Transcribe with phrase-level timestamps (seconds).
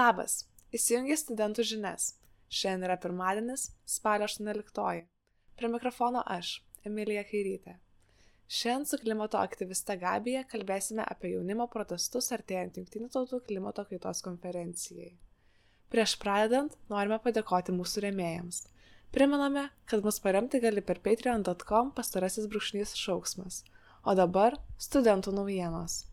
[0.00, 0.34] Labas,
[0.72, 2.04] įsijungi studentų žinias.
[2.48, 5.00] Šiandien yra pirmadienis, spalio 18.
[5.58, 6.52] Prie mikrofono aš,
[6.88, 7.74] Emilija Kairytė.
[8.48, 15.10] Šiandien su klimato aktyviste Gabija kalbėsime apie jaunimo protestus artėjant Junktinių tautų klimato kaitos konferencijai.
[15.92, 18.62] Prieš pradedant, norime padėkoti mūsų rėmėjams.
[19.12, 23.64] Primename, kad mus paremti gali per patreon.com pastarasis brūkšnys šauksmas.
[24.06, 26.04] O dabar studentų naujienos.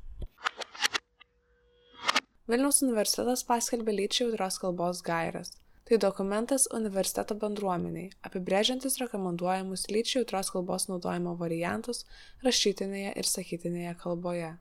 [2.47, 5.49] Vilniaus universitetas paskelbė lyčiai jautrios kalbos gairias.
[5.88, 11.99] Tai dokumentas universiteto bendruomeniai, apibrėžiantis rekomenduojamus lyčiai jautrios kalbos naudojimo variantus
[12.47, 14.53] rašytinėje ir sakytinėje kalboje.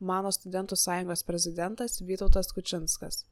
[0.00, 3.24] Mano studentų sąjungos prezidentas Vytautas Kučinskas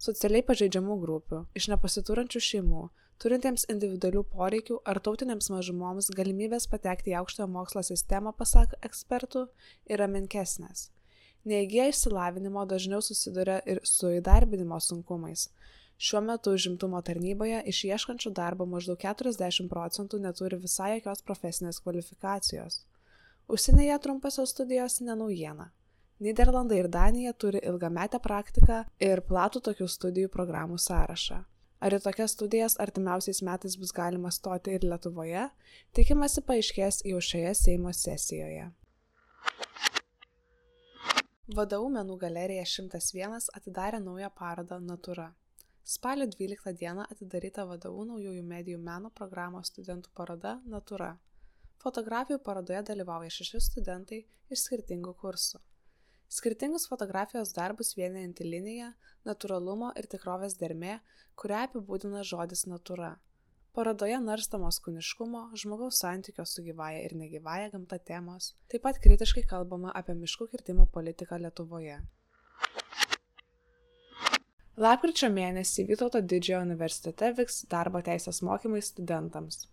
[0.00, 2.84] socialiai pažeidžiamų grupių, iš nepasiturančių šeimų,
[3.20, 9.46] turintiems individualių poreikių ar tautinėms mažumoms galimybės patekti į aukštojo mokslo sistemą, pasak ekspertų,
[9.92, 10.88] yra menkesnės.
[11.48, 15.48] Neįgyję išsilavinimo dažniau susiduria ir su įdarbinimo sunkumais.
[16.00, 22.80] Šiuo metu užimtumo tarnyboje iš ieškančių darbo maždaug 40 procentų neturi visai jokios profesinės kvalifikacijos.
[23.52, 25.68] Užsienyje trumpasios studijos nenaujiena.
[26.20, 31.38] Niderlandai ir Danija turi ilgametę praktiką ir platų tokių studijų programų sąrašą.
[31.80, 35.46] Ar į tokias studijas artimiausiais metais bus galima stoti ir Lietuvoje,
[35.96, 38.66] tikimasi paaiškės jau šioje Seimo sesijoje.
[41.56, 45.30] VDU menų galerija 101 atidarė naują parodą Natura.
[45.94, 51.14] Spalio 12 dieną atidaryta VDU naujųjų medijų meno programos studentų paroda Natura.
[51.80, 55.64] Fotografijų parodoje dalyvauja šeši studentai iš skirtingų kursų
[56.30, 58.92] skirtingus fotografijos darbus vienijanti linija
[59.26, 61.00] natūralumo ir tikrovės dermė
[61.40, 63.14] kurią apibūdina žodis natūra.
[63.76, 68.50] Parodoje narstomos kūniškumo žmogaus santykio su gyvąja ir negyvąja gamta temos.
[68.68, 72.00] Taip pat kritiškai kalbama apie miškų kirtimo politiką lietuvoje.
[74.80, 79.66] Lapkričio mėnesį Vytauto didžiojo universitete vyks darbo teisės mokymai studentams.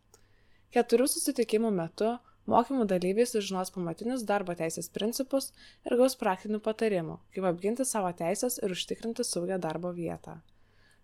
[0.75, 2.13] Keturių susitikimų metu
[2.47, 5.49] Mokymų dalyviai sužinos pamatinius darbo teisės principus
[5.83, 10.37] ir gaus praktinių patarimų, kaip apginti savo teisės ir užtikrinti saugią darbo vietą.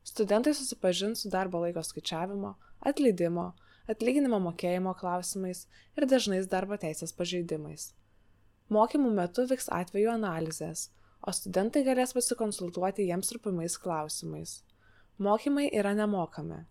[0.08, 2.54] Studentai susipažins su darbo laiko skaičiavimo,
[2.92, 3.50] atleidimo,
[3.92, 5.66] atlyginimo mokėjimo klausimais
[6.00, 7.90] ir dažnais darbo teisės pažeidimais.
[8.72, 10.90] Mokymų metu vyks atveju analizės,
[11.20, 14.62] o studentai galės pasikonsultuoti jiems rūpimais klausimais.
[15.20, 16.64] Mokymai yra nemokami,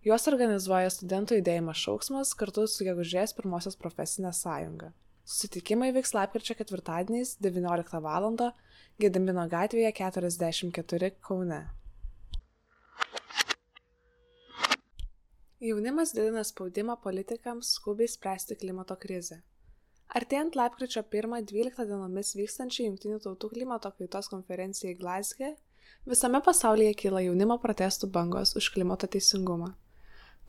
[0.00, 4.94] Juos organizuoja studentų judėjimas šauksmas kartu su gegužės pirmosios profesinė sąjunga.
[5.28, 8.30] Susitikimai vyks lapkričio ketvirtadieniais 19 val.
[9.04, 11.60] Gedimino gatvėje 44 Kaune.
[15.60, 19.42] Jaunimas didina spaudimą politikams skubiai spręsti klimato krizę.
[20.16, 25.58] Artėjant lapkričio 1-12 dienomis vykstančiai Junktinių tautų klimato kaitos konferencijai Glasgow,
[26.08, 29.74] Visame pasaulyje kyla jaunimo protestų bangos už klimato teisingumą.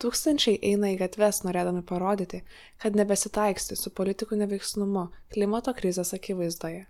[0.01, 2.39] Tūkstančiai eina į gatves norėdami parodyti,
[2.81, 5.03] kad nebesitaiksti su politikų neveiksnumu
[5.33, 6.87] klimato krizės akivaizdoje,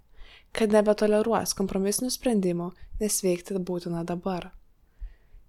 [0.55, 2.69] kad nebetoleruos kompromisinių sprendimų,
[3.01, 4.53] nes veikti būtina dabar.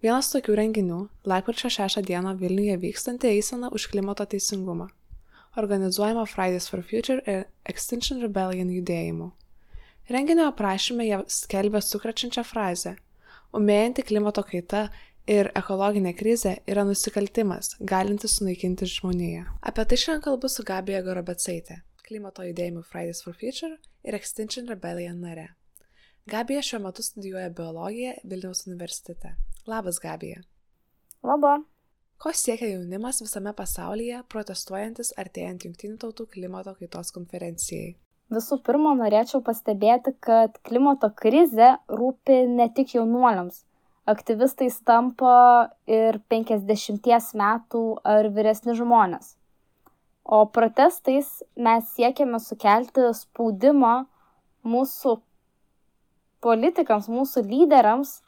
[0.03, 0.99] Vienas tokių renginių-
[1.31, 4.88] lapkričio 6 dieną Vilniuje vykstanti eisena už klimato teisingumą,
[5.56, 9.31] organizuojama Fridays for Future ir Extinction Rebellion judėjimu.
[10.11, 12.97] Renginio aprašyme jie skelbia sukrečiančią frazę
[13.53, 14.87] Umėjanti klimato kaita
[15.30, 19.46] ir ekologinė krizė yra nusikaltimas, galintis sunaikinti žmoniją.
[19.62, 25.20] Apie tai šiandien kalbu su Gabija Gorobecaitė, klimato judėjimų Fridays for Future ir Extinction Rebellion
[25.22, 25.48] nare.
[26.30, 29.34] Gabija šiuo metu studijuoja biologiją Vilniaus universitete.
[29.66, 30.42] Labas, Gabija.
[31.22, 31.62] Labą.
[32.22, 37.96] Ko siekia jaunimas visame pasaulyje, protestuojantis artėjant Junktinių tautų klimato kaitos konferencijai?
[38.32, 43.64] Visų pirma, norėčiau pastebėti, kad klimato krizė rūpi ne tik jaunuoliams.
[44.02, 49.37] Aktyvistais tampa ir 50 metų ar vyresni žmonės.
[50.25, 53.94] O protestais mes siekiame sukelti spaudimą
[54.66, 55.16] mūsų
[56.43, 58.20] politikams, mūsų lyderiams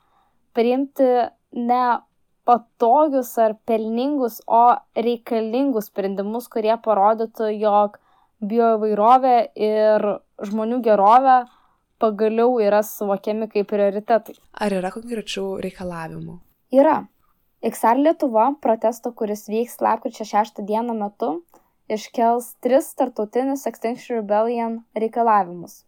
[0.54, 1.10] priimti
[1.54, 1.84] ne
[2.46, 7.98] patogius ar pelningus, o reikalingus sprendimus, kurie parodytų, jog
[8.44, 10.06] bioįvairovė ir
[10.44, 11.38] žmonių gerovė
[12.04, 14.36] pagaliau yra suvokiami kaip prioritetai.
[14.60, 16.36] Ar yra konkrečių reikalavimų?
[16.76, 17.04] Yra.
[17.64, 21.30] XR Lietuva protesto, kuris vyks lapkričio 6 dieną metu,
[21.88, 25.80] iškels tris tartutinius Extinction Rebellion reikalavimus.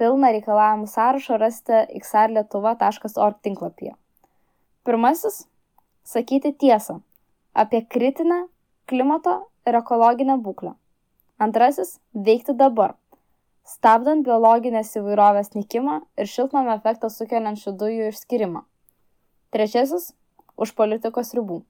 [0.00, 3.94] Pilną reikalavimų sąrašą rasite xrlietuva.org tinklapyje.
[4.82, 5.44] Pirmasis-
[6.14, 7.00] sakyti tiesą
[7.54, 8.46] apie kritinę
[8.90, 9.36] klimato
[9.66, 10.74] ir ekologinę būklę
[11.40, 12.94] Antrasis- veikti dabar,
[13.66, 18.64] stabdant biologinės įvairovės nykimą ir šiltnamio efektą sukeliančių dujų išskirimą.
[19.50, 20.12] Trečiasis-
[20.62, 21.62] už politikos ribų.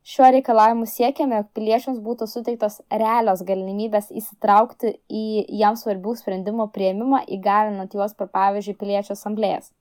[0.00, 7.26] Šiuo reikalavimu siekiame, jog piliečiams būtų suteiktos realios galimybės įsitraukti į jam svarbių sprendimų prieimimą,
[7.36, 9.72] įgalinant juos per pavyzdžiui piliečių asamblėjas.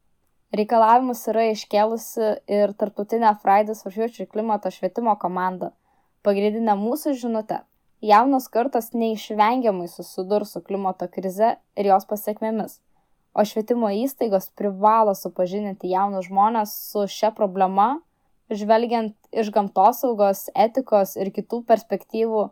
[0.52, 5.72] Reikalavimus yra iškėlusi ir tarptautinė Fridays for Future klimato švietimo komanda.
[6.26, 7.62] Pagrindinė mūsų žinutė
[8.02, 12.80] jaunos kartos neišvengiamai susidurs su klimato krize ir jos pasekmėmis
[13.34, 18.00] o švietimo įstaigos privalo supažindinti jaunus žmones su šia problema
[18.50, 22.48] žvelgiant iš gamtosaugos etikos ir kitų perspektyvų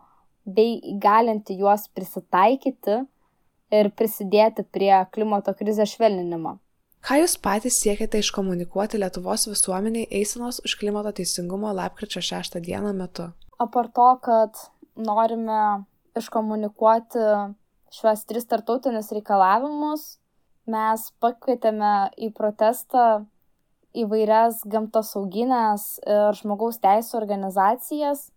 [0.57, 3.01] bei įgalinti juos prisitaikyti
[3.73, 6.57] ir prisidėti prie klimato krizės švelninimo.
[7.03, 13.29] Ką Jūs patys siekiate iškomunikuoti Lietuvos visuomeniai eisenos už klimato teisingumo lapkričio 6 dieną metu?
[13.59, 14.57] Apart to, kad
[14.97, 15.85] norime
[16.17, 17.23] iškomunikuoti
[17.93, 20.17] šiuos tris tartautinius reikalavimus,
[20.67, 23.25] mes pakvietėme į protestą
[23.97, 28.27] įvairias gamtosauginės ir žmogaus teisų organizacijas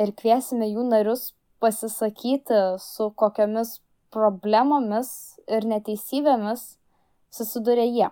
[0.00, 1.32] ir kviesime jų narius
[1.62, 3.78] pasisakyti, su kokiamis
[4.14, 5.10] problemomis
[5.50, 6.64] ir neteisybėmis
[7.34, 8.08] susiduria jie.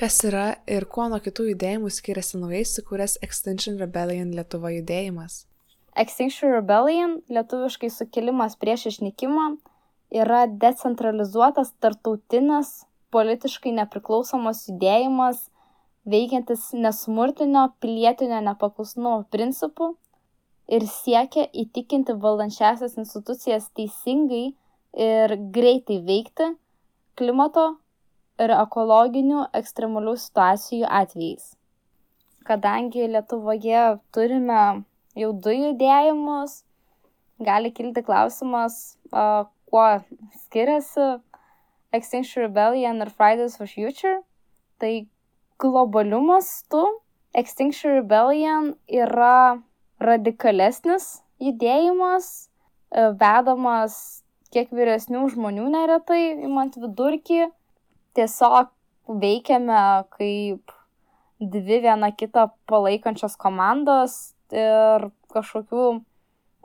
[0.00, 5.44] Kas yra ir kuo nuo kitų judėjimų skiriasi naujai įsikūręs Extinction Rebellion Lietuva judėjimas?
[5.98, 9.46] Extinction Rebellion, lietuviškai sukilimas prieš išnykimą,
[10.14, 15.48] yra decentralizuotas tartautinis, politiškai nepriklausomas judėjimas,
[16.06, 19.94] veikiantis nesmurtinio pilietinio nepaklusnumo principu
[20.70, 24.44] ir siekia įtikinti valdančiasias institucijas teisingai
[24.94, 26.52] ir greitai veikti
[27.18, 27.66] klimato
[28.40, 31.50] ir ekologinių ekstremalių situacijų atvejais.
[32.46, 33.82] Kadangi Lietuvoje
[34.14, 34.62] turime
[35.18, 36.62] jau du judėjimus,
[37.42, 39.86] gali kilti klausimas, uh, kuo
[40.44, 41.20] skiriasi
[41.92, 44.20] Extinction Rebellion ir Fridays for Future.
[44.78, 44.92] Tai
[45.58, 46.84] globaliu mastu
[47.34, 49.60] Extinction Rebellion yra
[50.00, 52.50] radikalesnis judėjimas,
[52.94, 54.22] uh, vedamas
[54.54, 57.48] kiek vyresnių žmonių neretai, imant vidurkį,
[58.18, 58.70] tiesiog
[59.20, 59.82] veikiame
[60.16, 60.74] kaip
[61.40, 65.84] dvi viena kitą palaikančios komandos, ir kažkokių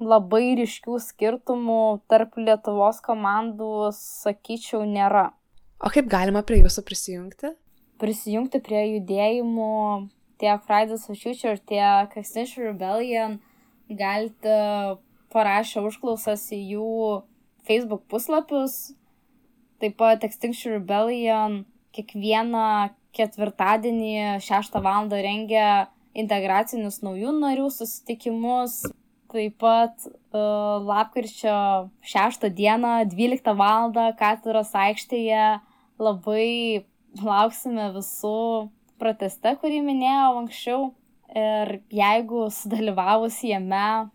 [0.02, 5.30] labai ryškių skirtumų tarp Lietuvos komandų, sakyčiau, nėra.
[5.80, 7.54] O kaip galima prie jūsų prisijungti?
[8.02, 9.72] Prisijungti prie judėjimų
[10.42, 13.40] tiek Fridays for Future, tiek Extinction Rebellion
[13.90, 14.98] galite
[15.34, 16.92] parašę užklausas į jų
[17.68, 18.96] Facebook puslapius.
[19.82, 21.64] Taip pat Extinction Rebellion
[21.96, 25.10] kiekvieną ketvirtadienį 6 val.
[25.10, 28.84] rengia integracinius naujų narių susitikimus.
[29.36, 33.92] Taip pat uh, lapkričio 6 dieną 12 val.
[34.16, 35.60] katedros aikštėje
[36.00, 36.86] labai
[37.20, 38.70] lauksime visų
[39.02, 40.86] proteste, kurį minėjau anksčiau.
[41.36, 44.12] Ir jeigu sudalyvavus jame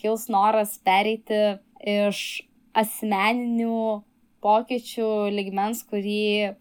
[0.00, 4.00] kils noras pereiti iš asmeninių
[4.42, 6.54] pokyčių ligmens, kurį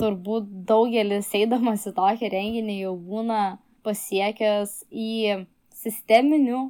[0.00, 3.40] turbūt daugelis eidamas į tokį renginį jau būna
[3.86, 5.46] pasiekęs į
[5.80, 6.62] sisteminių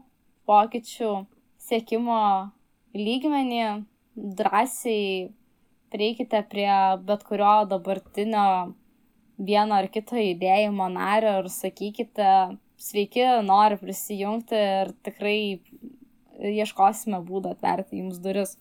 [0.49, 1.13] pokyčių
[1.61, 2.23] siekimo
[2.97, 3.65] lygmenį,
[4.41, 5.31] drąsiai
[5.91, 6.73] prieikite prie
[7.07, 8.47] bet kurio dabartinio
[9.41, 12.33] vieno ar kito judėjimo nario ir sakykite,
[12.81, 15.41] sveiki, noriu prisijungti ir tikrai
[16.51, 18.57] ieškosime būdų atverti jums duris.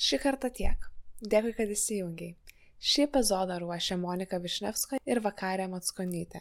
[0.00, 0.86] Šį kartą tiek.
[1.20, 2.39] Dėkui, kad įsijungiai.
[2.80, 6.40] Šį epizodą ruošė Monika Višnevska ir Vakarė Matskonytė.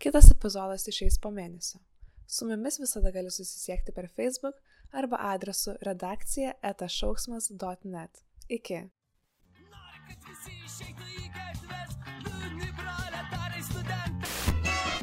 [0.00, 1.82] Kitas epizodas išeis po mėnesio.
[2.24, 4.56] Su mumis visada gali susisiekti per Facebook
[4.96, 8.22] arba adresu redakcija etašauksmas.net.
[8.48, 8.80] Iki.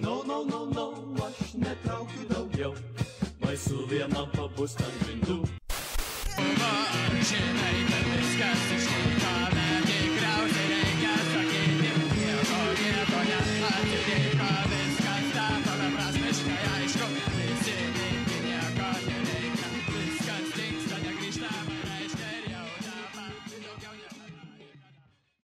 [0.02, 0.88] No, no, no, no,
[1.28, 2.74] aš netraukiu daugiau,
[3.46, 5.40] baisu vienam pabust ant grindų.
[7.28, 9.27] Žinai, kad viskas išlaikame,